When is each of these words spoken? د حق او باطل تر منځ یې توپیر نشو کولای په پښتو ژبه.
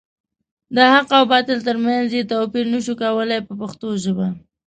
د 0.75 0.77
حق 0.93 1.07
او 1.17 1.23
باطل 1.31 1.59
تر 1.67 1.77
منځ 1.85 2.07
یې 2.17 2.29
توپیر 2.31 2.65
نشو 2.73 2.93
کولای 3.03 3.39
په 3.47 3.53
پښتو 3.61 3.87
ژبه. 4.03 4.27